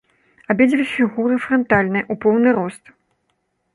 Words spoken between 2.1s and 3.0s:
у поўны рост.